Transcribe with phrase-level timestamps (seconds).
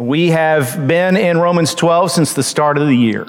[0.00, 3.26] We have been in Romans 12 since the start of the year,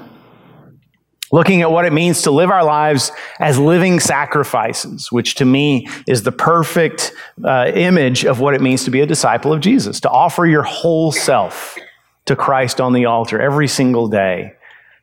[1.30, 5.90] looking at what it means to live our lives as living sacrifices, which to me
[6.08, 7.12] is the perfect
[7.44, 10.64] uh, image of what it means to be a disciple of Jesus, to offer your
[10.64, 11.78] whole self
[12.26, 14.54] to Christ on the altar every single day.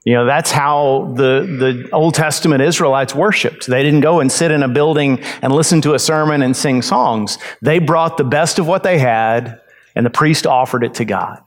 [0.07, 3.67] You know, that's how the, the Old Testament Israelites worshiped.
[3.67, 6.81] They didn't go and sit in a building and listen to a sermon and sing
[6.81, 7.37] songs.
[7.61, 9.61] They brought the best of what they had,
[9.95, 11.43] and the priest offered it to God.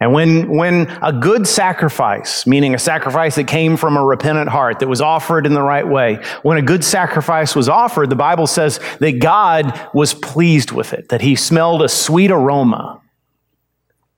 [0.00, 4.78] And when, when a good sacrifice, meaning a sacrifice that came from a repentant heart,
[4.78, 8.46] that was offered in the right way, when a good sacrifice was offered, the Bible
[8.46, 13.02] says that God was pleased with it, that he smelled a sweet aroma.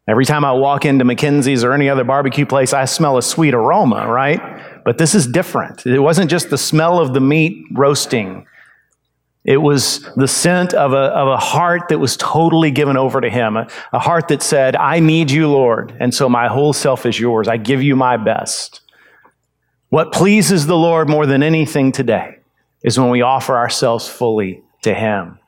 [0.06, 3.54] Every time I walk into McKenzie's or any other barbecue place, I smell a sweet
[3.54, 4.40] aroma, right?
[4.84, 5.84] But this is different.
[5.84, 8.46] It wasn't just the smell of the meat roasting.
[9.44, 13.28] It was the scent of a, of a heart that was totally given over to
[13.28, 17.06] Him, a, a heart that said, I need you, Lord, and so my whole self
[17.06, 17.48] is yours.
[17.48, 18.82] I give you my best.
[19.88, 22.38] What pleases the Lord more than anything today
[22.84, 25.38] is when we offer ourselves fully to Him.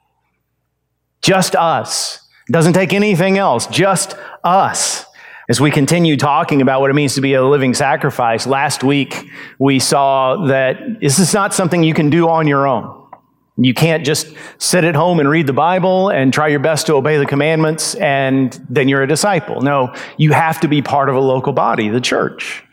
[1.23, 2.21] Just us.
[2.49, 5.07] It Doesn't take anything else, just us.
[5.49, 9.31] As we continue talking about what it means to be a living sacrifice, last week
[9.59, 13.04] we saw that this is not something you can do on your own.
[13.57, 16.95] You can't just sit at home and read the Bible and try your best to
[16.95, 19.61] obey the commandments and then you're a disciple.
[19.61, 22.65] No, you have to be part of a local body, the church.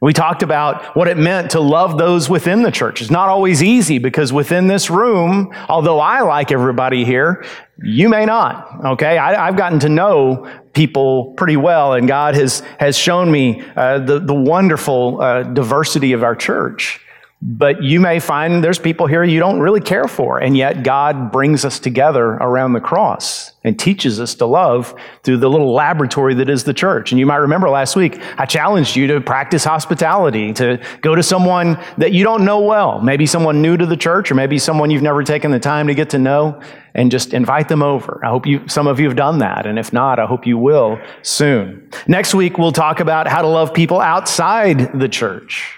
[0.00, 3.00] We talked about what it meant to love those within the church.
[3.00, 7.44] It's not always easy because within this room, although I like everybody here,
[7.82, 8.84] you may not.
[8.84, 9.18] Okay.
[9.18, 13.98] I, have gotten to know people pretty well and God has, has shown me uh,
[13.98, 17.00] the, the wonderful uh, diversity of our church.
[17.40, 21.30] But you may find there's people here you don't really care for, and yet God
[21.30, 26.34] brings us together around the cross and teaches us to love through the little laboratory
[26.34, 27.12] that is the church.
[27.12, 31.22] And you might remember last week, I challenged you to practice hospitality, to go to
[31.22, 34.90] someone that you don't know well, maybe someone new to the church, or maybe someone
[34.90, 36.60] you've never taken the time to get to know,
[36.94, 38.20] and just invite them over.
[38.24, 40.58] I hope you, some of you have done that, and if not, I hope you
[40.58, 41.88] will soon.
[42.08, 45.77] Next week, we'll talk about how to love people outside the church.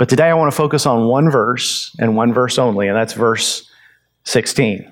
[0.00, 3.12] But today I want to focus on one verse and one verse only, and that's
[3.12, 3.70] verse
[4.24, 4.90] 16.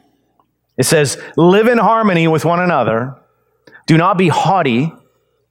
[0.77, 3.17] It says, Live in harmony with one another.
[3.87, 4.93] Do not be haughty,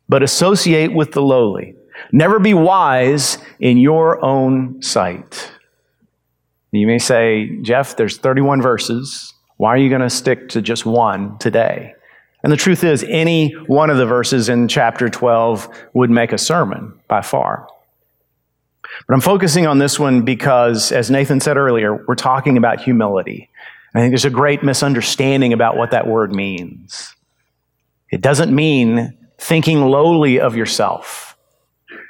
[0.08, 1.74] but associate with the lowly.
[2.12, 5.52] Never be wise in your own sight.
[6.72, 9.34] You may say, Jeff, there's 31 verses.
[9.56, 11.96] Why are you going to stick to just one today?
[12.44, 16.38] And the truth is, any one of the verses in chapter 12 would make a
[16.38, 17.68] sermon by far.
[19.06, 23.50] But I'm focusing on this one because, as Nathan said earlier, we're talking about humility.
[23.94, 27.16] I think there's a great misunderstanding about what that word means.
[28.12, 31.38] It doesn't mean thinking lowly of yourself.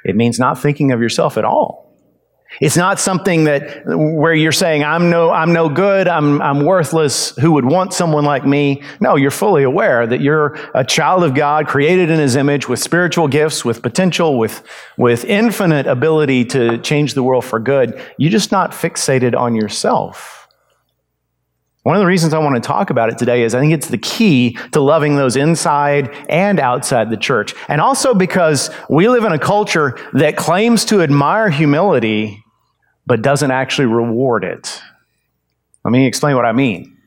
[0.04, 1.87] It means not thinking of yourself at all.
[2.60, 7.36] It's not something that where you're saying, I'm no, I'm no good, I'm, I'm worthless,
[7.36, 8.82] who would want someone like me?
[9.00, 12.78] No, you're fully aware that you're a child of God, created in his image with
[12.80, 14.62] spiritual gifts, with potential, with,
[14.96, 18.00] with infinite ability to change the world for good.
[18.16, 20.37] You're just not fixated on yourself.
[21.84, 23.88] One of the reasons I want to talk about it today is I think it's
[23.88, 27.54] the key to loving those inside and outside the church.
[27.68, 32.42] And also because we live in a culture that claims to admire humility,
[33.06, 34.82] but doesn't actually reward it.
[35.84, 36.98] Let me explain what I mean.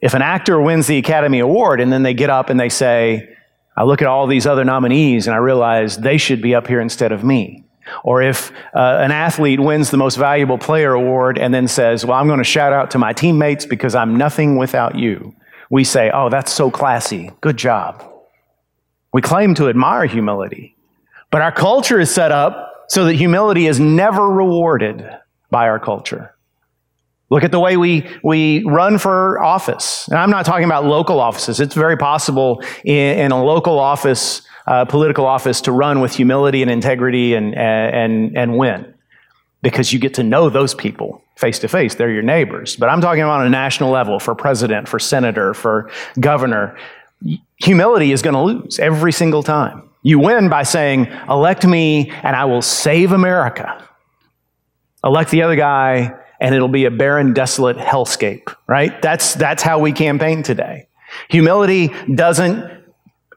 [0.00, 3.28] If an actor wins the Academy Award and then they get up and they say,
[3.76, 6.80] I look at all these other nominees and I realize they should be up here
[6.80, 7.64] instead of me.
[8.04, 12.18] Or if uh, an athlete wins the most valuable player award and then says, Well,
[12.18, 15.34] I'm going to shout out to my teammates because I'm nothing without you,
[15.70, 17.30] we say, Oh, that's so classy.
[17.40, 18.04] Good job.
[19.12, 20.76] We claim to admire humility,
[21.30, 25.08] but our culture is set up so that humility is never rewarded
[25.50, 26.34] by our culture.
[27.30, 30.08] Look at the way we, we run for office.
[30.08, 31.60] And I'm not talking about local offices.
[31.60, 36.60] It's very possible in, in a local office, uh, political office, to run with humility
[36.60, 38.92] and integrity and, and, and win
[39.62, 41.94] because you get to know those people face to face.
[41.94, 42.74] They're your neighbors.
[42.76, 46.76] But I'm talking about on a national level for president, for senator, for governor.
[47.58, 49.88] Humility is going to lose every single time.
[50.02, 53.86] You win by saying, elect me and I will save America.
[55.04, 59.00] Elect the other guy and it'll be a barren, desolate hellscape, right?
[59.02, 60.88] That's, that's how we campaign today.
[61.28, 62.80] Humility doesn't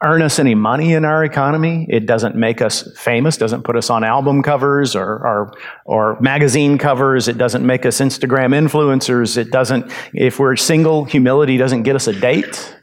[0.04, 1.86] earn us any money in our economy.
[1.90, 5.54] It doesn't make us famous, doesn't put us on album covers or, or,
[5.86, 7.28] or magazine covers.
[7.28, 9.38] It doesn't make us Instagram influencers.
[9.38, 12.76] It doesn't, if we're single, humility doesn't get us a date.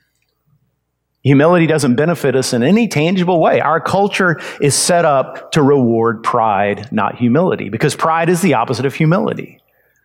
[1.22, 3.60] Humility doesn't benefit us in any tangible way.
[3.60, 8.86] Our culture is set up to reward pride, not humility, because pride is the opposite
[8.86, 9.60] of humility.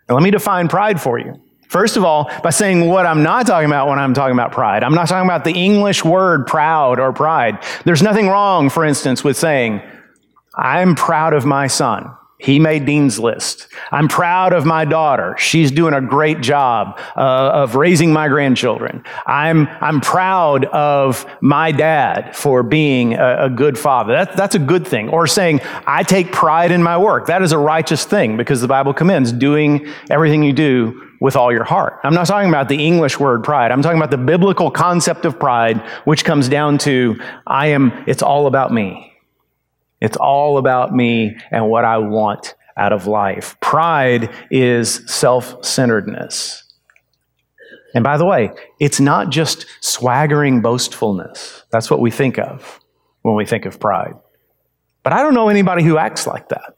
[0.07, 1.42] Now, let me define pride for you.
[1.68, 4.84] First of all, by saying what I'm not talking about when I'm talking about pride.
[4.84, 7.63] I'm not talking about the English word proud or pride.
[7.86, 9.81] There's nothing wrong, for instance, with saying,
[10.56, 12.16] I'm proud of my son.
[12.38, 13.68] He made Dean's List.
[13.92, 15.36] I'm proud of my daughter.
[15.38, 17.20] She's doing a great job uh,
[17.54, 19.04] of raising my grandchildren.
[19.26, 24.14] I'm, I'm proud of my dad for being a, a good father.
[24.14, 25.08] That, that's a good thing.
[25.10, 27.28] Or saying, I take pride in my work.
[27.28, 31.54] That is a righteous thing because the Bible commends doing everything you do with all
[31.54, 32.02] your heart.
[32.04, 33.72] I'm not talking about the English word pride.
[33.72, 37.18] I'm talking about the biblical concept of pride, which comes down to,
[37.48, 39.14] I am, it's all about me.
[40.01, 43.57] It's all about me and what I want out of life.
[43.62, 46.63] Pride is self centeredness.
[47.94, 51.63] And by the way, it's not just swaggering boastfulness.
[51.71, 52.81] That's what we think of
[53.21, 54.15] when we think of pride.
[55.03, 56.75] But I don't know anybody who acts like that.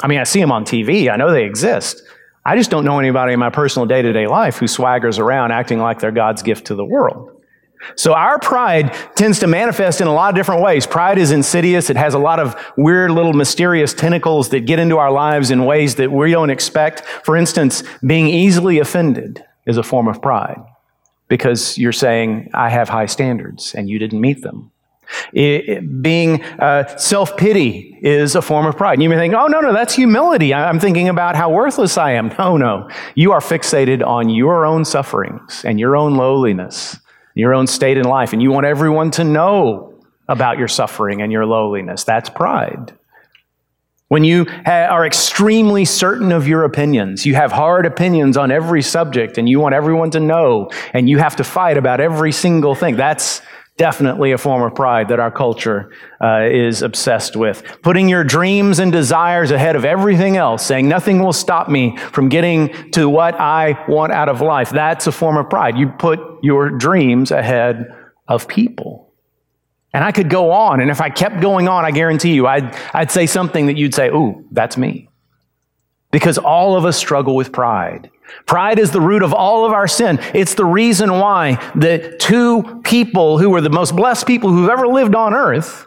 [0.00, 2.02] I mean, I see them on TV, I know they exist.
[2.46, 5.52] I just don't know anybody in my personal day to day life who swaggers around
[5.52, 7.33] acting like they're God's gift to the world.
[7.96, 10.86] So our pride tends to manifest in a lot of different ways.
[10.86, 11.90] Pride is insidious.
[11.90, 15.64] It has a lot of weird little mysterious tentacles that get into our lives in
[15.64, 17.02] ways that we don't expect.
[17.24, 20.62] For instance, being easily offended is a form of pride
[21.28, 24.70] because you're saying, I have high standards and you didn't meet them.
[25.32, 28.94] It, it, being uh, self pity is a form of pride.
[28.94, 30.54] And you may think, oh, no, no, that's humility.
[30.54, 32.34] I'm thinking about how worthless I am.
[32.38, 32.88] No, no.
[33.14, 36.98] You are fixated on your own sufferings and your own lowliness
[37.34, 39.94] your own state in life, and you want everyone to know
[40.28, 42.04] about your suffering and your lowliness.
[42.04, 42.96] That's pride.
[44.08, 48.82] When you ha- are extremely certain of your opinions, you have hard opinions on every
[48.82, 52.74] subject, and you want everyone to know, and you have to fight about every single
[52.74, 52.96] thing.
[52.96, 53.42] That's
[53.76, 55.90] definitely a form of pride that our culture
[56.20, 57.62] uh, is obsessed with.
[57.82, 62.28] Putting your dreams and desires ahead of everything else, saying nothing will stop me from
[62.28, 64.70] getting to what I want out of life.
[64.70, 65.76] That's a form of pride.
[65.76, 67.92] You put your dreams ahead
[68.28, 69.12] of people.
[69.92, 72.76] And I could go on, and if I kept going on, I guarantee you, I'd,
[72.92, 75.08] I'd say something that you'd say, Ooh, that's me.
[76.10, 78.10] Because all of us struggle with pride.
[78.46, 80.18] Pride is the root of all of our sin.
[80.34, 84.86] It's the reason why the two people who were the most blessed people who've ever
[84.86, 85.86] lived on earth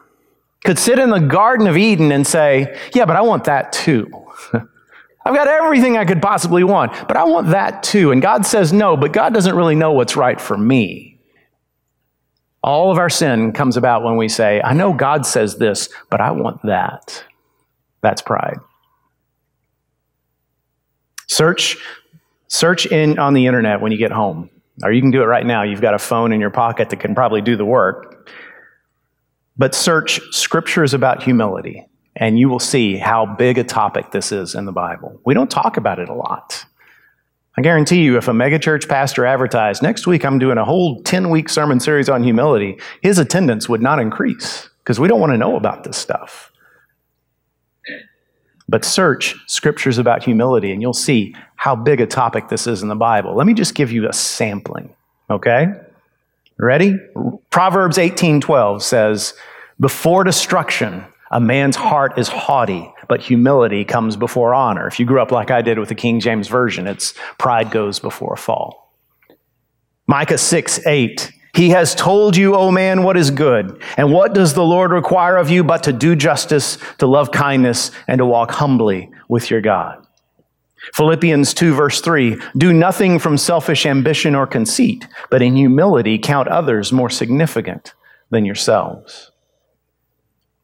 [0.64, 4.10] could sit in the Garden of Eden and say, Yeah, but I want that too.
[4.54, 8.12] I've got everything I could possibly want, but I want that too.
[8.12, 11.20] And God says no, but God doesn't really know what's right for me.
[12.64, 16.22] All of our sin comes about when we say, I know God says this, but
[16.22, 17.24] I want that.
[18.02, 18.58] That's pride.
[21.28, 21.78] Search
[22.48, 24.50] Search in on the internet when you get home,
[24.84, 25.64] or you can do it right now.
[25.64, 28.30] You've got a phone in your pocket that can probably do the work.
[29.58, 31.86] But search scriptures about humility,
[32.16, 35.20] and you will see how big a topic this is in the Bible.
[35.26, 36.66] We don't talk about it a lot.
[37.58, 41.32] I guarantee you, if a megachurch pastor advertised, next week I'm doing a whole 10
[41.32, 45.38] week sermon series on humility, his attendance would not increase because we don't want to
[45.38, 46.52] know about this stuff.
[48.70, 52.90] But search scriptures about humility and you'll see how big a topic this is in
[52.90, 53.36] the Bible.
[53.36, 54.94] Let me just give you a sampling,
[55.30, 55.74] okay?
[56.60, 56.96] Ready?
[57.50, 59.34] Proverbs 18:12 says,
[59.80, 65.22] "Before destruction, a man's heart is haughty, but humility comes before honor." If you grew
[65.22, 68.92] up like I did with the King James version, it's pride goes before a fall.
[70.08, 71.32] Micah 6, 8.
[71.58, 73.82] He has told you, O man, what is good.
[73.98, 77.90] And what does the Lord require of you but to do justice, to love kindness,
[78.08, 80.06] and to walk humbly with your God?
[80.94, 86.48] Philippians 2, verse 3 Do nothing from selfish ambition or conceit, but in humility count
[86.48, 87.96] others more significant
[88.30, 89.32] than yourselves.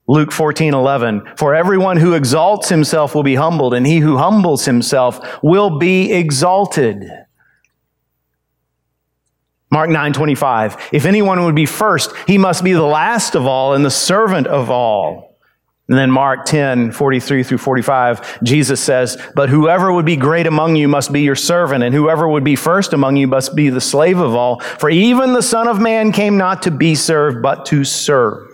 [0.05, 4.65] Luke 14, 11, For everyone who exalts himself will be humbled, and he who humbles
[4.65, 7.09] himself will be exalted.
[9.73, 13.83] Mark 9:25 If anyone would be first he must be the last of all and
[13.83, 15.35] the servant of all.
[15.89, 20.87] And then Mark 10:43 through 45, Jesus says, But whoever would be great among you
[20.87, 24.19] must be your servant, and whoever would be first among you must be the slave
[24.19, 24.59] of all.
[24.59, 28.47] For even the Son of Man came not to be served, but to serve,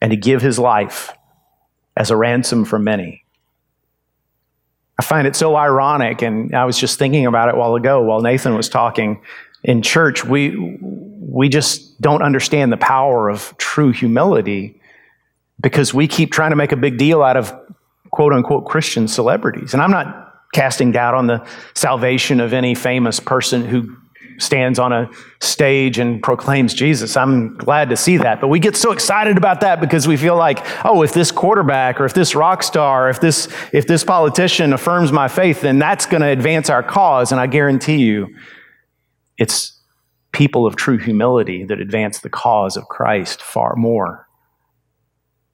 [0.00, 1.12] and to give his life
[1.94, 3.26] as a ransom for many.
[4.98, 8.02] I find it so ironic, and I was just thinking about it a while ago
[8.02, 9.20] while Nathan was talking
[9.66, 10.56] in church, we,
[11.20, 14.80] we just don't understand the power of true humility
[15.60, 17.52] because we keep trying to make a big deal out of
[18.10, 19.74] quote unquote Christian celebrities.
[19.74, 21.44] And I'm not casting doubt on the
[21.74, 23.96] salvation of any famous person who
[24.38, 27.16] stands on a stage and proclaims Jesus.
[27.16, 28.40] I'm glad to see that.
[28.40, 32.00] But we get so excited about that because we feel like, oh, if this quarterback
[32.00, 36.06] or if this rock star, if this, if this politician affirms my faith, then that's
[36.06, 37.32] going to advance our cause.
[37.32, 38.36] And I guarantee you,
[39.38, 39.80] it's
[40.32, 44.26] people of true humility that advance the cause of Christ far more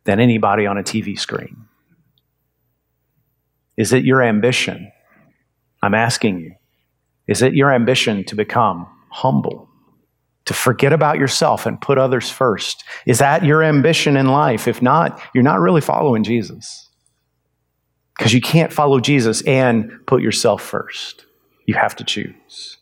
[0.05, 1.67] than anybody on a TV screen.
[3.77, 4.91] Is it your ambition?
[5.83, 6.55] I'm asking you.
[7.27, 9.69] Is it your ambition to become humble?
[10.47, 12.85] To forget about yourself and put others first?
[13.07, 14.67] Is that your ambition in life?
[14.67, 16.91] If not, you're not really following Jesus.
[18.17, 21.27] Because you can't follow Jesus and put yourself first.
[21.67, 22.79] You have to choose.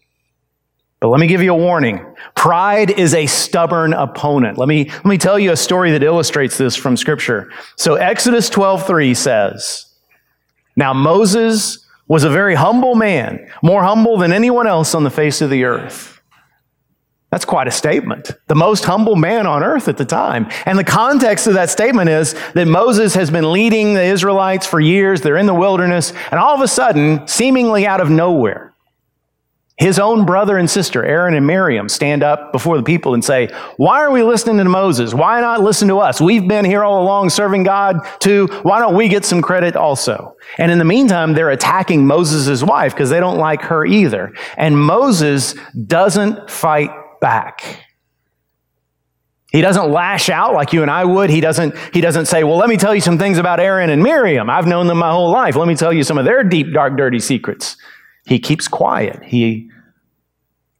[1.00, 2.04] But let me give you a warning.
[2.36, 4.58] Pride is a stubborn opponent.
[4.58, 7.50] Let me, let me tell you a story that illustrates this from scripture.
[7.76, 9.86] So Exodus 12:3 says,
[10.76, 15.40] Now Moses was a very humble man, more humble than anyone else on the face
[15.40, 16.20] of the earth.
[17.30, 18.32] That's quite a statement.
[18.48, 20.48] The most humble man on earth at the time.
[20.66, 24.80] And the context of that statement is that Moses has been leading the Israelites for
[24.80, 25.20] years.
[25.20, 26.12] They're in the wilderness.
[26.32, 28.69] And all of a sudden, seemingly out of nowhere,
[29.80, 33.48] his own brother and sister, Aaron and Miriam, stand up before the people and say,
[33.78, 35.14] Why are we listening to Moses?
[35.14, 36.20] Why not listen to us?
[36.20, 38.46] We've been here all along serving God too.
[38.62, 40.36] Why don't we get some credit also?
[40.58, 44.34] And in the meantime, they're attacking Moses' wife because they don't like her either.
[44.58, 45.54] And Moses
[45.86, 46.90] doesn't fight
[47.22, 47.86] back.
[49.52, 51.30] He doesn't lash out like you and I would.
[51.30, 54.02] He doesn't, he doesn't say, Well, let me tell you some things about Aaron and
[54.02, 54.50] Miriam.
[54.50, 55.56] I've known them my whole life.
[55.56, 57.78] Let me tell you some of their deep, dark, dirty secrets.
[58.30, 59.24] He keeps quiet.
[59.24, 59.72] He,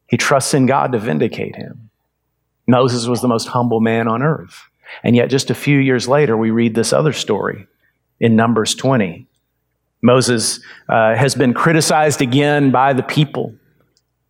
[0.06, 1.90] he trusts in God to vindicate him.
[2.68, 4.62] Moses was the most humble man on earth.
[5.02, 7.66] And yet, just a few years later, we read this other story
[8.20, 9.26] in Numbers 20.
[10.00, 13.52] Moses uh, has been criticized again by the people.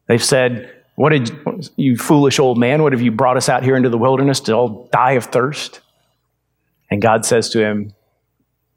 [0.06, 1.30] They've said, What did
[1.76, 4.54] you foolish old man, what have you brought us out here into the wilderness to
[4.54, 5.80] all die of thirst?
[6.90, 7.92] And God says to him,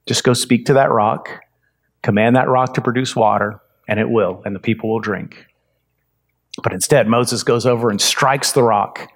[0.06, 1.30] Just go speak to that rock,
[2.02, 5.46] command that rock to produce water, and it will, and the people will drink.
[6.62, 9.10] But instead, Moses goes over and strikes the rock,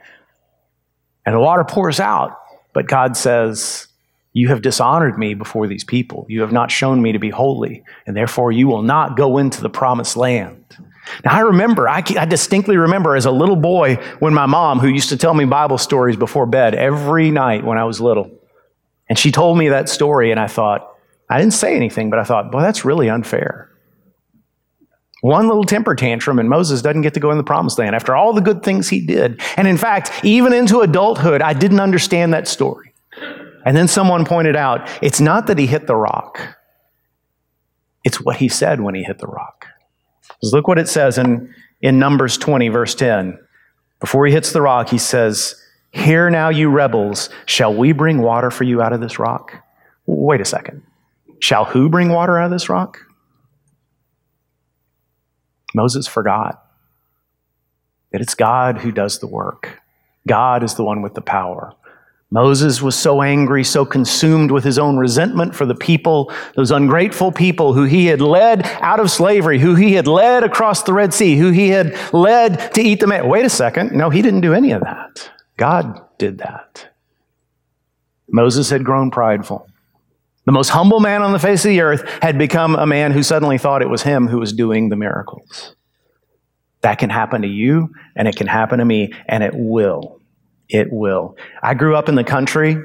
[1.25, 2.37] and the water pours out.
[2.73, 3.87] But God says,
[4.33, 6.25] You have dishonored me before these people.
[6.29, 9.61] You have not shown me to be holy, and therefore you will not go into
[9.61, 10.63] the promised land.
[11.23, 14.87] Now, I remember, I, I, distinctly remember as a little boy when my mom, who
[14.87, 18.29] used to tell me Bible stories before bed every night when I was little,
[19.07, 20.93] and she told me that story, and I thought,
[21.29, 23.69] I didn't say anything, but I thought, boy, that's really unfair.
[25.27, 28.15] One little temper tantrum, and Moses doesn't get to go in the promised land after
[28.15, 29.41] all the good things he did.
[29.57, 32.93] And in fact, even into adulthood, I didn't understand that story.
[33.65, 36.55] And then someone pointed out it's not that he hit the rock,
[38.05, 39.65] it's what he said when he hit the rock.
[40.29, 43.37] Because look what it says in, in Numbers 20, verse 10.
[43.99, 48.49] Before he hits the rock, he says, Hear now, you rebels, shall we bring water
[48.49, 49.61] for you out of this rock?
[50.05, 50.83] Wait a second.
[51.39, 53.01] Shall who bring water out of this rock?
[55.77, 56.65] Moses forgot
[58.11, 59.79] that it's God who does the work.
[60.27, 61.71] God is the one with the power.
[62.31, 67.31] Moses was so angry, so consumed with his own resentment for the people, those ungrateful
[67.31, 71.13] people who he had led out of slavery, who he had led across the Red
[71.13, 73.27] Sea, who he had led to eat the manna.
[73.27, 73.93] Wait a second.
[73.93, 75.31] No, he didn't do any of that.
[75.55, 76.89] God did that.
[78.27, 79.69] Moses had grown prideful.
[80.47, 83.21] The most humble man on the face of the earth had become a man who
[83.21, 85.75] suddenly thought it was him who was doing the miracles.
[86.81, 90.21] That can happen to you, and it can happen to me, and it will.
[90.69, 91.35] It will.
[91.61, 92.77] I grew up in the country,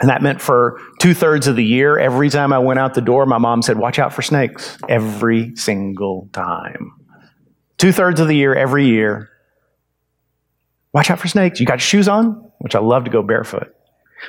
[0.00, 3.00] and that meant for two thirds of the year, every time I went out the
[3.00, 4.76] door, my mom said, Watch out for snakes.
[4.88, 6.94] Every single time.
[7.78, 9.30] Two thirds of the year, every year.
[10.92, 11.60] Watch out for snakes.
[11.60, 12.50] You got shoes on?
[12.58, 13.75] Which I love to go barefoot.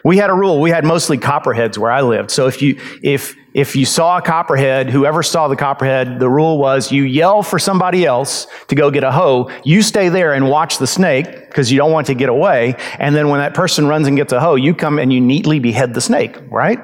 [0.04, 0.62] We had a rule.
[0.62, 2.32] We had mostly copperheads where I lived.
[2.32, 6.60] So if you if if you saw a copperhead, whoever saw the copperhead, the rule
[6.60, 9.50] was you yell for somebody else to go get a hoe.
[9.64, 12.76] You stay there and watch the snake because you don't want to get away.
[13.00, 15.60] And then when that person runs and gets a hoe, you come and you neatly
[15.60, 16.80] behead the snake, right?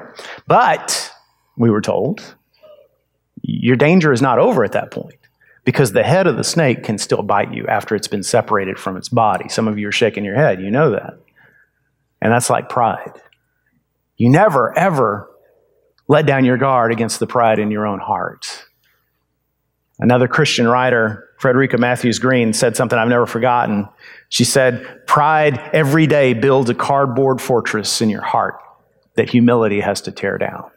[0.48, 1.12] But
[1.56, 2.34] we were told
[3.42, 5.18] your danger is not over at that point
[5.64, 8.96] because the head of the snake can still bite you after it's been separated from
[8.96, 9.48] its body.
[9.48, 10.60] Some of you are shaking your head.
[10.60, 11.18] You know that.
[12.24, 13.20] And that's like pride.
[14.16, 15.30] You never, ever
[16.08, 18.66] let down your guard against the pride in your own heart.
[19.98, 23.88] Another Christian writer, Frederica Mathewes-Green, said something I've never forgotten.
[24.30, 28.58] She said, Pride every day builds a cardboard fortress in your heart
[29.16, 30.70] that humility has to tear down.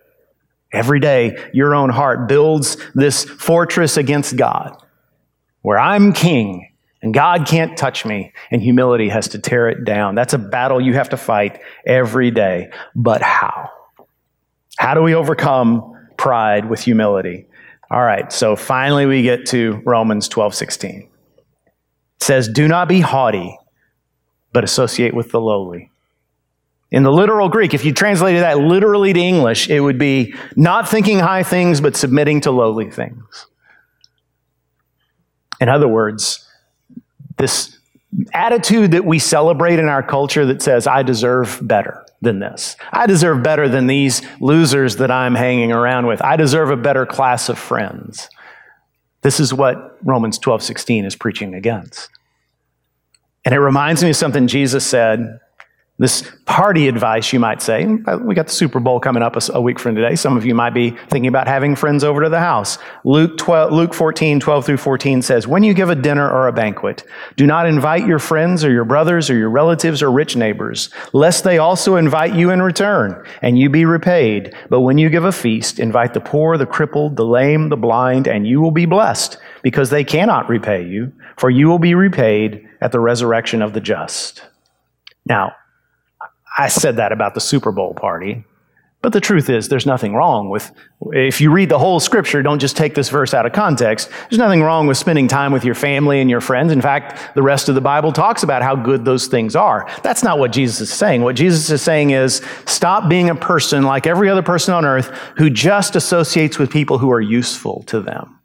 [0.74, 4.75] Every day, your own heart builds this fortress against God,
[5.62, 6.66] where I'm king
[7.01, 10.16] And God can't touch me, and humility has to tear it down.
[10.16, 12.72] That's a battle you have to fight every day.
[12.96, 13.70] But how?
[14.77, 17.46] How do we overcome pride with humility?
[17.92, 21.01] All right, so finally we get to Romans 12 16.
[21.01, 21.10] It
[22.20, 23.58] says, Do not be haughty,
[24.51, 25.92] but associate with the lowly.
[26.89, 30.89] In the literal Greek, if you translated that literally to English, it would be not
[30.89, 33.46] thinking high things, but submitting to lowly things.
[35.60, 36.47] In other words,
[37.38, 37.77] this
[38.34, 42.75] attitude that we celebrate in our culture that says, I deserve better than this.
[42.91, 46.22] I deserve better than these losers that I'm hanging around with.
[46.22, 48.29] I deserve a better class of friends.
[49.22, 52.10] This is what Romans 12, 16 is preaching against.
[53.46, 55.39] And it reminds me of something Jesus said
[56.00, 57.88] this party advice, you might say.
[58.06, 60.16] Uh, we got the Super Bowl coming up a, week from today.
[60.16, 62.77] Some of you might be thinking about having friends over to the house.
[63.04, 66.54] Luke, 12, Luke 14, 12 through 14 says, When you give a dinner or a
[66.54, 67.04] banquet,
[67.36, 71.44] do not invite your friends or your brothers or your relatives or rich neighbors, lest
[71.44, 74.54] they also invite you in return and you be repaid.
[74.70, 78.27] But when you give a feast, invite the poor, the crippled, the lame, the blind,
[78.27, 82.68] and you will be blessed because they cannot repay you, for you will be repaid
[82.82, 84.44] at the resurrection of the just.
[85.25, 85.54] Now,
[86.57, 88.43] I said that about the Super Bowl party.
[89.03, 90.71] But the truth is, there's nothing wrong with,
[91.11, 94.09] if you read the whole scripture, don't just take this verse out of context.
[94.29, 96.71] There's nothing wrong with spending time with your family and your friends.
[96.71, 99.87] In fact, the rest of the Bible talks about how good those things are.
[100.01, 101.21] That's not what Jesus is saying.
[101.21, 105.09] What Jesus is saying is stop being a person like every other person on earth
[105.37, 108.37] who just associates with people who are useful to them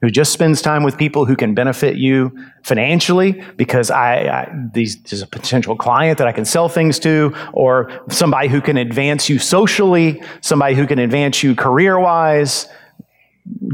[0.00, 5.00] who just spends time with people who can benefit you financially because I, I these,
[5.02, 9.28] there's a potential client that I can sell things to, or somebody who can advance
[9.28, 12.66] you socially, somebody who can advance you career wise.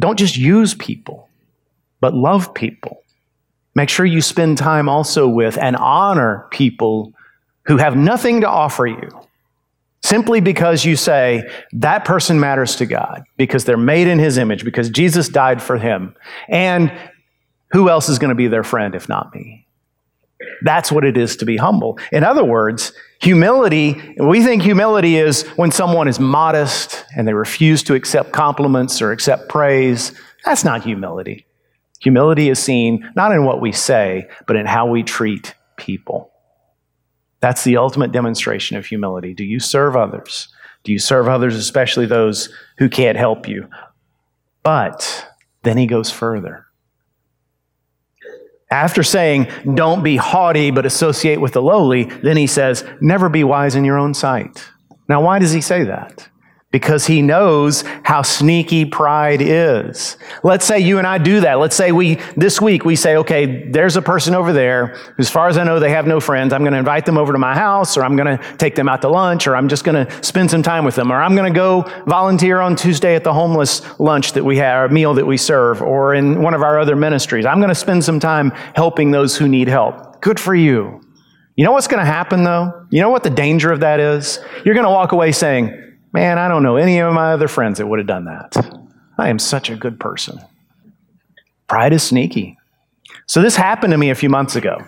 [0.00, 1.28] Don't just use people,
[2.00, 3.02] but love people.
[3.74, 7.12] Make sure you spend time also with and honor people
[7.66, 9.25] who have nothing to offer you
[10.06, 14.64] Simply because you say that person matters to God, because they're made in his image,
[14.64, 16.14] because Jesus died for him.
[16.48, 16.92] And
[17.72, 19.66] who else is going to be their friend if not me?
[20.62, 21.98] That's what it is to be humble.
[22.12, 27.82] In other words, humility, we think humility is when someone is modest and they refuse
[27.82, 30.12] to accept compliments or accept praise.
[30.44, 31.46] That's not humility.
[32.00, 36.30] Humility is seen not in what we say, but in how we treat people.
[37.40, 39.34] That's the ultimate demonstration of humility.
[39.34, 40.48] Do you serve others?
[40.84, 43.68] Do you serve others, especially those who can't help you?
[44.62, 45.26] But
[45.62, 46.66] then he goes further.
[48.70, 53.44] After saying, don't be haughty, but associate with the lowly, then he says, never be
[53.44, 54.68] wise in your own sight.
[55.08, 56.28] Now, why does he say that?
[56.72, 60.16] Because he knows how sneaky pride is.
[60.42, 61.54] Let's say you and I do that.
[61.54, 64.98] Let's say we, this week, we say, okay, there's a person over there.
[65.18, 66.52] As far as I know, they have no friends.
[66.52, 68.88] I'm going to invite them over to my house, or I'm going to take them
[68.88, 71.36] out to lunch, or I'm just going to spend some time with them, or I'm
[71.36, 75.14] going to go volunteer on Tuesday at the homeless lunch that we have, or meal
[75.14, 77.46] that we serve, or in one of our other ministries.
[77.46, 80.20] I'm going to spend some time helping those who need help.
[80.20, 81.00] Good for you.
[81.54, 82.86] You know what's going to happen though?
[82.90, 84.40] You know what the danger of that is?
[84.64, 87.78] You're going to walk away saying, Man, I don't know any of my other friends
[87.78, 88.54] that would have done that.
[89.18, 90.40] I am such a good person.
[91.68, 92.58] Pride is sneaky.
[93.26, 94.78] So this happened to me a few months ago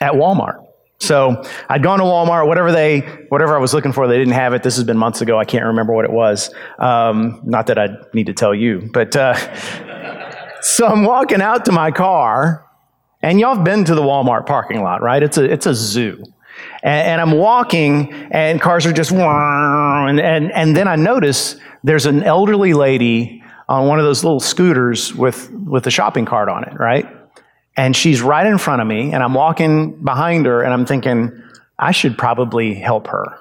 [0.00, 0.64] at Walmart.
[1.00, 4.54] So I'd gone to Walmart, whatever they, whatever I was looking for, they didn't have
[4.54, 4.62] it.
[4.62, 5.38] This has been months ago.
[5.38, 6.52] I can't remember what it was.
[6.78, 9.34] Um, not that I need to tell you, but uh,
[10.62, 12.64] so I'm walking out to my car,
[13.22, 15.22] and y'all have been to the Walmart parking lot, right?
[15.22, 16.24] It's a it's a zoo.
[16.82, 22.22] And, I'm walking, and cars are just, and, and, and then I notice there's an
[22.22, 26.78] elderly lady on one of those little scooters with, with a shopping cart on it,
[26.78, 27.06] right?
[27.76, 31.42] And she's right in front of me, and I'm walking behind her, and I'm thinking,
[31.78, 33.38] I should probably help her.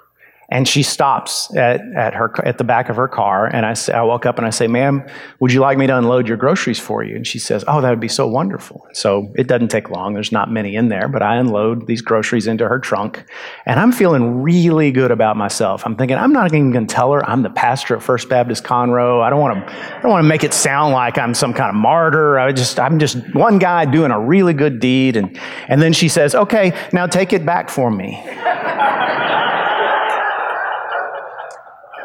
[0.54, 3.48] And she stops at, at, her, at the back of her car.
[3.48, 5.04] And I, say, I walk up and I say, Ma'am,
[5.40, 7.16] would you like me to unload your groceries for you?
[7.16, 8.86] And she says, Oh, that would be so wonderful.
[8.94, 10.14] So it doesn't take long.
[10.14, 13.24] There's not many in there, but I unload these groceries into her trunk.
[13.66, 15.88] And I'm feeling really good about myself.
[15.88, 18.64] I'm thinking, I'm not even going to tell her I'm the pastor at First Baptist
[18.64, 19.24] Conroe.
[19.24, 22.38] I don't want to, make it sound like I'm some kind of martyr.
[22.38, 25.18] I just, I'm just one guy doing a really good deed.
[25.18, 25.36] And,
[25.68, 28.24] and then she says, Okay, now take it back for me.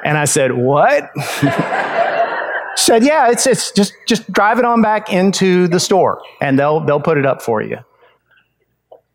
[0.05, 1.11] And I said, What?
[2.77, 6.81] said, Yeah, it's, it's just, just drive it on back into the store and they'll,
[6.81, 7.79] they'll put it up for you.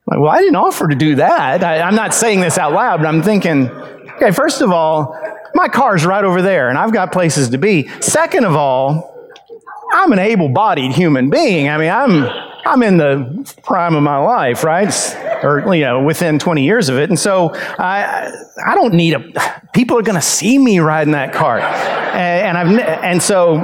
[0.05, 1.63] Like, well, I didn't offer to do that.
[1.63, 5.17] I, I'm not saying this out loud, but I'm thinking, okay, first of all,
[5.55, 7.87] my car's right over there and I've got places to be.
[8.01, 9.11] Second of all,
[9.93, 11.69] I'm an able bodied human being.
[11.69, 12.25] I mean, I'm,
[12.65, 14.91] I'm in the prime of my life, right?
[15.43, 17.09] Or, you know, within 20 years of it.
[17.09, 18.31] And so I,
[18.65, 21.61] I don't need a, people are going to see me riding that cart.
[21.61, 23.57] And, and I've, and so,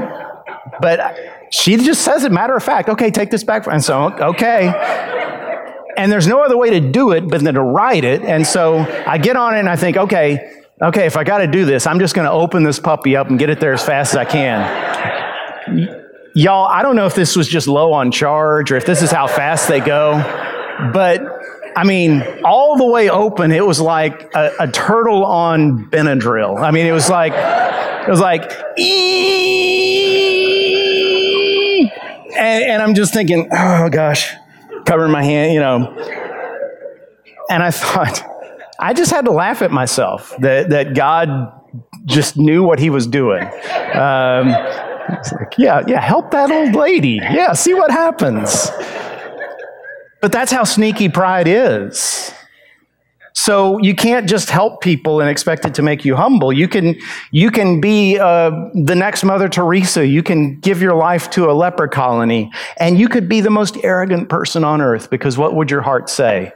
[0.82, 1.16] but
[1.52, 3.66] she just says it matter of fact, okay, take this back.
[3.68, 4.68] And so, okay.
[5.98, 8.22] And there's no other way to do it but to ride it.
[8.22, 11.48] And so I get on it and I think, okay, okay, if I got to
[11.48, 13.84] do this, I'm just going to open this puppy up and get it there as
[13.84, 16.06] fast as I can.
[16.36, 19.12] Y'all, I don't know if this was just low on charge or if this is
[19.12, 20.14] how fast they go,
[20.94, 21.22] but
[21.76, 26.60] I mean, all the way open, it was like a, a turtle on Benadryl.
[26.62, 28.52] I mean, it was like, it was like,
[32.38, 34.34] and, and I'm just thinking, oh gosh,
[34.86, 35.96] covering my hand, you know.
[37.50, 38.24] And I thought,
[38.80, 41.54] I just had to laugh at myself that, that God
[42.06, 43.44] just knew what he was doing.
[43.94, 47.20] Um, like, yeah, yeah, help that old lady.
[47.22, 48.70] Yeah, see what happens.
[50.22, 52.32] But that's how sneaky pride is.
[53.34, 56.52] So you can't just help people and expect it to make you humble.
[56.52, 56.96] You can,
[57.32, 60.06] you can be uh, the next Mother Teresa.
[60.06, 63.78] You can give your life to a leper colony, and you could be the most
[63.84, 66.52] arrogant person on earth because what would your heart say?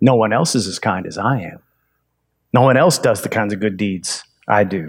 [0.00, 1.58] No one else is as kind as I am.
[2.52, 4.86] No one else does the kinds of good deeds I do.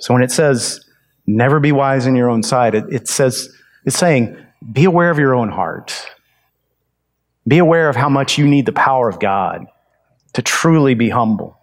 [0.00, 0.84] So when it says,
[1.26, 2.74] never be wise in your own sight.
[2.74, 3.48] It, it says,
[3.84, 4.36] it's saying,
[4.72, 6.06] be aware of your own heart.
[7.48, 9.66] Be aware of how much you need the power of God
[10.34, 11.58] to truly be humble.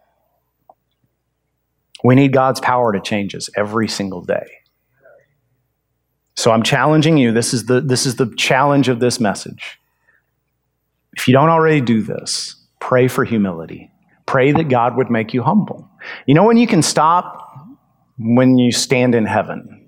[2.03, 4.45] We need God's power to change us every single day.
[6.35, 7.31] So I'm challenging you.
[7.31, 9.79] This is the, this is the challenge of this message.
[11.15, 13.91] If you don't already do this, pray for humility.
[14.25, 15.89] Pray that God would make you humble.
[16.25, 17.41] You know when you can stop
[18.17, 19.87] when you stand in heaven.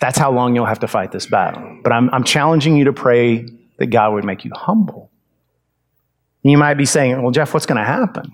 [0.00, 1.80] That's how long you'll have to fight this battle.
[1.82, 3.46] But I'm, I'm challenging you to pray
[3.80, 5.10] that God would make you humble.
[6.42, 8.30] You might be saying, Well, Jeff, what's going to happen?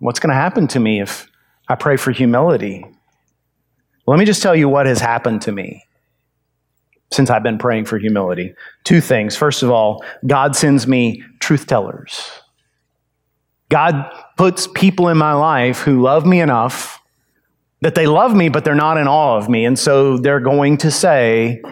[0.00, 1.28] What's going to happen to me if
[1.68, 2.84] I pray for humility?
[4.06, 5.84] Let me just tell you what has happened to me
[7.10, 8.54] since I've been praying for humility.
[8.84, 9.36] Two things.
[9.36, 12.30] First of all, God sends me truth tellers.
[13.68, 17.00] God puts people in my life who love me enough
[17.80, 19.64] that they love me, but they're not in awe of me.
[19.64, 21.62] And so they're going to say,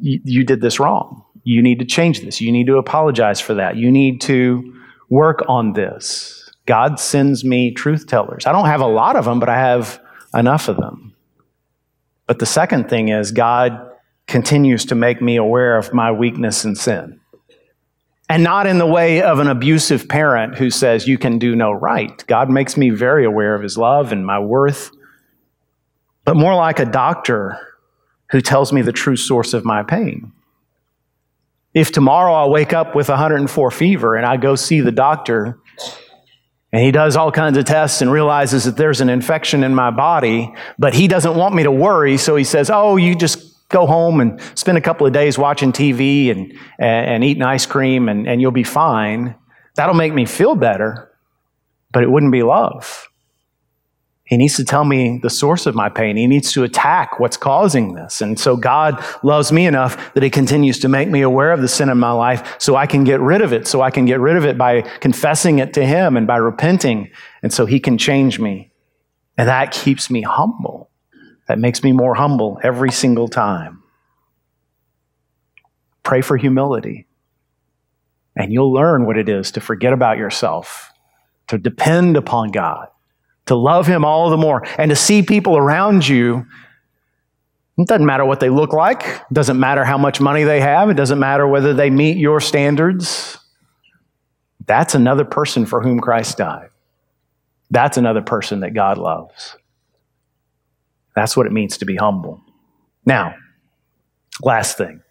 [0.00, 1.24] You did this wrong.
[1.44, 2.40] You need to change this.
[2.40, 3.76] You need to apologize for that.
[3.76, 4.74] You need to
[5.08, 6.50] work on this.
[6.66, 8.46] God sends me truth tellers.
[8.46, 10.00] I don't have a lot of them, but I have
[10.34, 11.14] enough of them.
[12.26, 13.90] But the second thing is, God
[14.28, 17.20] continues to make me aware of my weakness and sin.
[18.28, 21.72] And not in the way of an abusive parent who says, You can do no
[21.72, 22.24] right.
[22.28, 24.92] God makes me very aware of his love and my worth,
[26.24, 27.58] but more like a doctor
[28.30, 30.30] who tells me the true source of my pain.
[31.72, 35.60] If tomorrow I wake up with 104 fever and I go see the doctor
[36.72, 39.90] and he does all kinds of tests and realizes that there's an infection in my
[39.90, 43.86] body, but he doesn't want me to worry, so he says, Oh, you just go
[43.86, 48.08] home and spend a couple of days watching TV and, and, and eating ice cream
[48.08, 49.34] and, and you'll be fine.
[49.76, 51.10] That'll make me feel better,
[51.92, 53.08] but it wouldn't be love.
[54.30, 56.16] He needs to tell me the source of my pain.
[56.16, 58.22] He needs to attack what's causing this.
[58.22, 61.68] And so God loves me enough that He continues to make me aware of the
[61.68, 63.66] sin in my life so I can get rid of it.
[63.66, 67.10] So I can get rid of it by confessing it to Him and by repenting.
[67.42, 68.72] And so He can change me.
[69.36, 70.90] And that keeps me humble
[71.50, 73.82] that makes me more humble every single time.
[76.04, 77.08] Pray for humility,
[78.36, 80.92] and you'll learn what it is to forget about yourself,
[81.48, 82.86] to depend upon God,
[83.50, 86.46] to love Him all the more, and to see people around you.
[87.76, 90.88] It doesn't matter what they look like, it doesn't matter how much money they have,
[90.88, 93.38] it doesn't matter whether they meet your standards.
[94.66, 96.68] That's another person for whom Christ died.
[97.72, 99.56] That's another person that God loves.
[101.16, 102.40] That's what it means to be humble.
[103.04, 103.34] Now,
[104.42, 105.02] last thing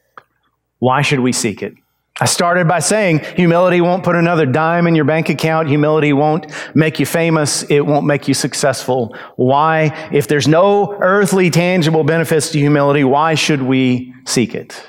[0.80, 1.74] why should we seek it?
[2.20, 5.70] I started by saying humility won't put another dime in your bank account.
[5.70, 7.64] Humility won't make you famous.
[7.64, 9.16] It won't make you successful.
[9.36, 10.10] Why?
[10.12, 14.82] If there's no earthly tangible benefits to humility, why should we seek it?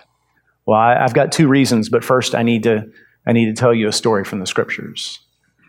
[0.66, 2.90] Well, I've got two reasons, but first I need to,
[3.26, 5.20] I need to tell you a story from the scriptures.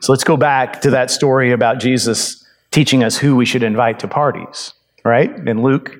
[0.02, 4.00] So let's go back to that story about Jesus teaching us who we should invite
[4.00, 5.32] to parties right?
[5.48, 5.98] In Luke.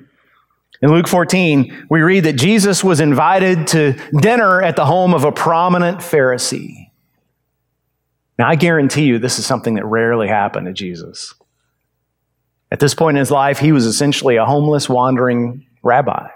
[0.82, 5.22] In Luke 14, we read that Jesus was invited to dinner at the home of
[5.22, 6.90] a prominent Pharisee.
[8.36, 11.34] Now, I guarantee you this is something that rarely happened to Jesus.
[12.72, 16.28] At this point in his life, he was essentially a homeless, wandering rabbi.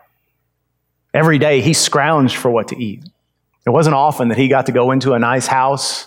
[1.12, 3.02] Every day he scrounged for what to eat.
[3.66, 6.06] It wasn't often that he got to go into a nice house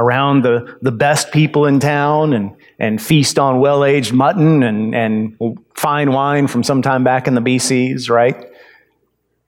[0.00, 4.94] around the, the best people in town and, and feast on well aged mutton and,
[4.94, 5.36] and
[5.74, 8.46] fine wine from some time back in the BCs, right?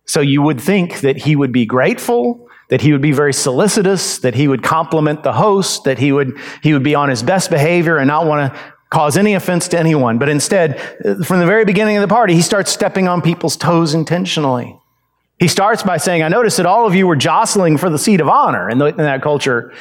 [0.05, 4.19] So you would think that he would be grateful, that he would be very solicitous,
[4.19, 7.49] that he would compliment the host, that he would, he would be on his best
[7.49, 8.61] behavior and not want to
[8.91, 10.19] cause any offense to anyone.
[10.19, 10.79] But instead,
[11.25, 14.79] from the very beginning of the party, he starts stepping on people's toes intentionally.
[15.39, 18.21] He starts by saying, I noticed that all of you were jostling for the seat
[18.21, 18.69] of honor.
[18.69, 19.73] In, the, in that culture,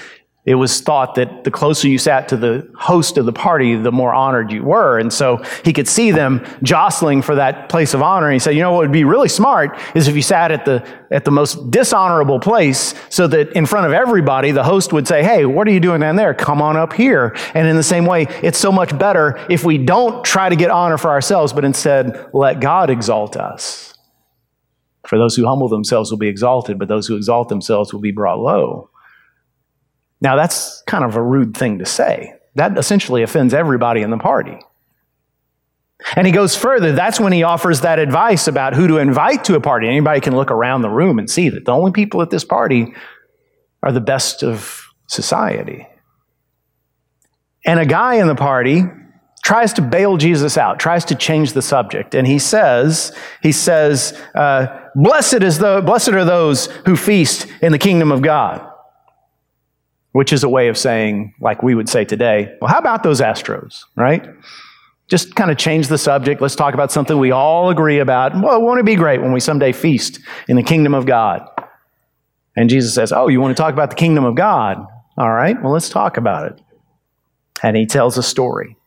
[0.43, 3.91] it was thought that the closer you sat to the host of the party, the
[3.91, 4.97] more honored you were.
[4.97, 8.25] And so he could see them jostling for that place of honor.
[8.25, 10.65] And he said, you know what would be really smart is if you sat at
[10.65, 15.07] the, at the most dishonorable place so that in front of everybody, the host would
[15.07, 16.33] say, hey, what are you doing down there?
[16.33, 17.35] Come on up here.
[17.53, 20.71] And in the same way, it's so much better if we don't try to get
[20.71, 23.93] honor for ourselves, but instead let God exalt us.
[25.05, 28.11] For those who humble themselves will be exalted, but those who exalt themselves will be
[28.11, 28.90] brought low.
[30.21, 32.33] Now, that's kind of a rude thing to say.
[32.55, 34.59] That essentially offends everybody in the party.
[36.15, 36.93] And he goes further.
[36.93, 39.87] That's when he offers that advice about who to invite to a party.
[39.87, 42.93] Anybody can look around the room and see that the only people at this party
[43.83, 45.87] are the best of society.
[47.65, 48.83] And a guy in the party
[49.43, 52.15] tries to bail Jesus out, tries to change the subject.
[52.15, 57.71] And he says, he says, uh, blessed, is the, blessed are those who feast in
[57.71, 58.70] the kingdom of God
[60.11, 63.21] which is a way of saying, like we would say today, well, how about those
[63.21, 64.27] Astros, right?
[65.07, 66.41] Just kind of change the subject.
[66.41, 68.33] Let's talk about something we all agree about.
[68.33, 71.47] Well, won't it be great when we someday feast in the kingdom of God?
[72.55, 74.85] And Jesus says, Oh, you want to talk about the kingdom of God?
[75.17, 76.61] All right, well, let's talk about it.
[77.63, 78.77] And he tells a story.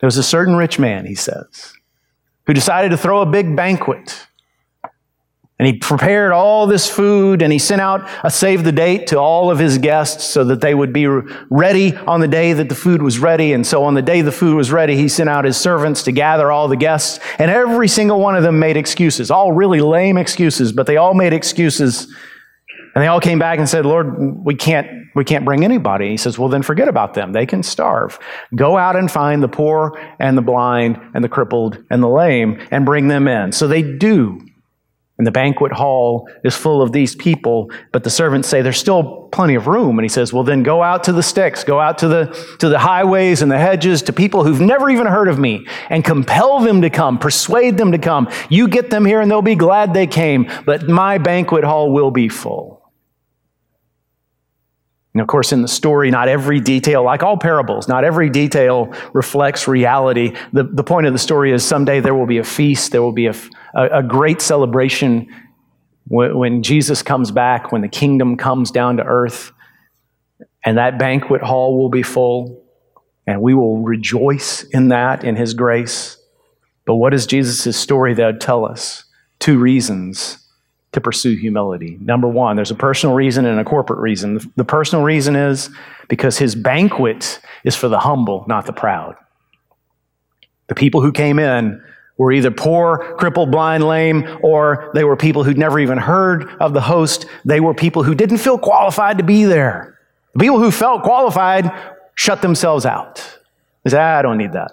[0.00, 1.74] There was a certain rich man, he says,
[2.46, 4.26] who decided to throw a big banquet
[5.60, 9.18] and he prepared all this food and he sent out a save the date to
[9.18, 12.74] all of his guests so that they would be ready on the day that the
[12.74, 13.52] food was ready.
[13.52, 16.12] And so on the day the food was ready, he sent out his servants to
[16.12, 17.20] gather all the guests.
[17.38, 21.12] And every single one of them made excuses, all really lame excuses, but they all
[21.12, 22.06] made excuses.
[22.94, 26.08] And they all came back and said, Lord, we can't, we can't bring anybody.
[26.08, 27.34] He says, well, then forget about them.
[27.34, 28.18] They can starve.
[28.54, 32.66] Go out and find the poor and the blind and the crippled and the lame
[32.70, 33.52] and bring them in.
[33.52, 34.40] So they do.
[35.20, 39.28] And the banquet hall is full of these people, but the servants say there's still
[39.32, 39.98] plenty of room.
[39.98, 42.70] And he says, Well, then go out to the sticks, go out to the, to
[42.70, 46.60] the highways and the hedges, to people who've never even heard of me, and compel
[46.60, 48.30] them to come, persuade them to come.
[48.48, 52.10] You get them here and they'll be glad they came, but my banquet hall will
[52.10, 52.79] be full.
[55.12, 58.94] And of course, in the story, not every detail, like all parables, not every detail
[59.12, 60.36] reflects reality.
[60.52, 63.12] The, the point of the story is someday there will be a feast, there will
[63.12, 63.34] be a,
[63.74, 65.26] a, a great celebration
[66.06, 69.50] when, when Jesus comes back, when the kingdom comes down to earth,
[70.64, 72.62] and that banquet hall will be full,
[73.26, 76.18] and we will rejoice in that, in his grace.
[76.84, 79.04] But what is Jesus' story that tell us?
[79.40, 80.39] Two reasons
[80.92, 81.98] to pursue humility.
[82.00, 84.40] Number one, there's a personal reason and a corporate reason.
[84.56, 85.70] The personal reason is
[86.08, 89.16] because his banquet is for the humble, not the proud.
[90.66, 91.82] The people who came in
[92.16, 96.74] were either poor, crippled, blind, lame, or they were people who'd never even heard of
[96.74, 97.26] the host.
[97.44, 99.98] They were people who didn't feel qualified to be there.
[100.34, 101.72] The people who felt qualified
[102.14, 103.38] shut themselves out.
[103.84, 104.72] They said, ah, I don't need that.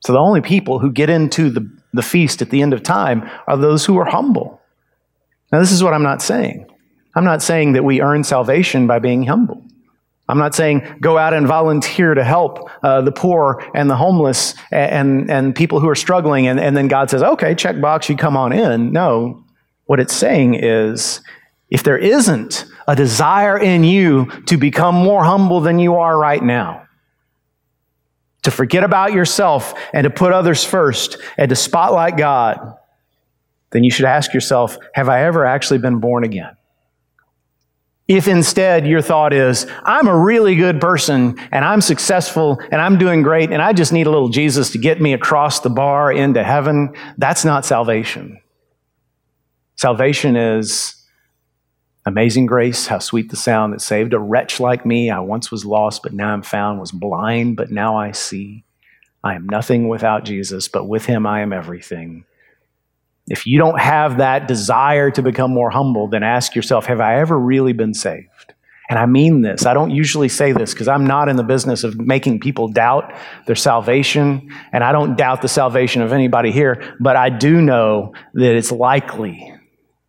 [0.00, 3.28] So the only people who get into the, the feast at the end of time
[3.46, 4.57] are those who are humble.
[5.52, 6.66] Now, this is what I'm not saying.
[7.14, 9.64] I'm not saying that we earn salvation by being humble.
[10.28, 14.54] I'm not saying go out and volunteer to help uh, the poor and the homeless
[14.70, 18.08] and, and, and people who are struggling, and, and then God says, okay, check box,
[18.08, 18.92] you come on in.
[18.92, 19.42] No.
[19.86, 21.22] What it's saying is
[21.70, 26.42] if there isn't a desire in you to become more humble than you are right
[26.42, 26.86] now,
[28.42, 32.76] to forget about yourself and to put others first and to spotlight God,
[33.70, 36.56] then you should ask yourself, have I ever actually been born again?
[38.06, 42.96] If instead your thought is, I'm a really good person and I'm successful and I'm
[42.96, 46.10] doing great and I just need a little Jesus to get me across the bar
[46.10, 48.40] into heaven, that's not salvation.
[49.76, 50.94] Salvation is
[52.06, 55.10] amazing grace, how sweet the sound that saved a wretch like me.
[55.10, 58.64] I once was lost, but now I'm found, was blind, but now I see.
[59.22, 62.24] I am nothing without Jesus, but with him I am everything.
[63.30, 67.20] If you don't have that desire to become more humble, then ask yourself, have I
[67.20, 68.54] ever really been saved?
[68.90, 69.66] And I mean this.
[69.66, 73.12] I don't usually say this because I'm not in the business of making people doubt
[73.46, 74.50] their salvation.
[74.72, 78.72] And I don't doubt the salvation of anybody here, but I do know that it's
[78.72, 79.54] likely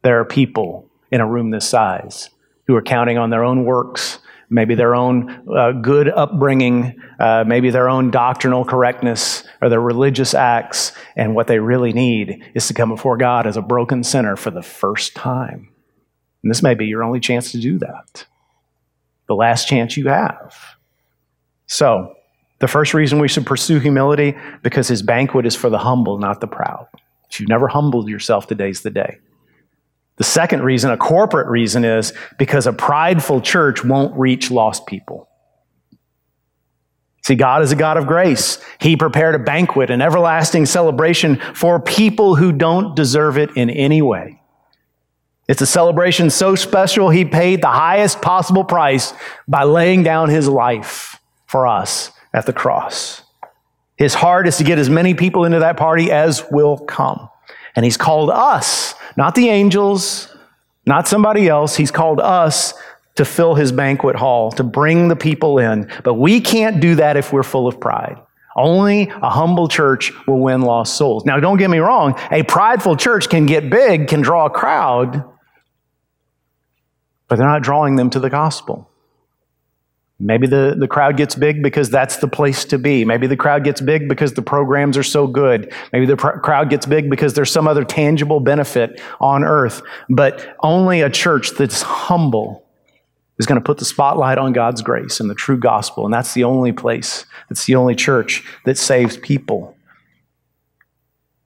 [0.01, 2.29] There are people in a room this size
[2.67, 7.71] who are counting on their own works, maybe their own uh, good upbringing, uh, maybe
[7.71, 12.73] their own doctrinal correctness or their religious acts, and what they really need is to
[12.73, 15.69] come before God as a broken sinner for the first time.
[16.43, 18.25] And this may be your only chance to do that,
[19.27, 20.55] the last chance you have.
[21.67, 22.15] So,
[22.59, 26.41] the first reason we should pursue humility, because his banquet is for the humble, not
[26.41, 26.87] the proud.
[27.31, 29.19] If you've never humbled yourself, today's the day.
[30.17, 35.28] The second reason, a corporate reason, is because a prideful church won't reach lost people.
[37.29, 38.57] See, God is a God of grace.
[38.81, 44.01] He prepared a banquet, an everlasting celebration for people who don't deserve it in any
[44.01, 44.41] way.
[45.47, 49.13] It's a celebration so special, He paid the highest possible price
[49.47, 53.21] by laying down His life for us at the cross.
[53.95, 57.29] His heart is to get as many people into that party as will come.
[57.75, 60.35] And He's called us, not the angels,
[60.87, 61.75] not somebody else.
[61.75, 62.73] He's called us
[63.19, 65.91] to fill His banquet hall, to bring the people in.
[66.05, 68.15] But we can't do that if we're full of pride.
[68.55, 71.25] Only a humble church will win lost souls.
[71.25, 72.17] Now, don't get me wrong.
[72.31, 75.25] A prideful church can get big, can draw a crowd,
[77.27, 78.89] but they're not drawing them to the gospel.
[80.17, 83.03] Maybe the, the crowd gets big because that's the place to be.
[83.03, 85.73] Maybe the crowd gets big because the programs are so good.
[85.91, 89.81] Maybe the pr- crowd gets big because there's some other tangible benefit on earth.
[90.09, 92.65] But only a church that's humble
[93.39, 96.05] is going to put the spotlight on God's grace and the true gospel.
[96.05, 99.75] And that's the only place, that's the only church that saves people.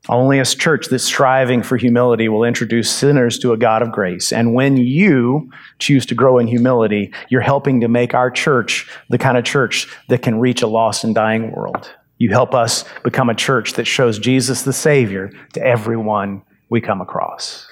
[0.10, 4.34] Only a church that's striving for humility will introduce sinners to a God of grace.
[4.34, 9.18] And when you choose to grow in humility, you're helping to make our church the
[9.18, 11.90] kind of church that can reach a lost and dying world.
[12.18, 17.00] You help us become a church that shows Jesus the Savior to everyone we come
[17.00, 17.66] across.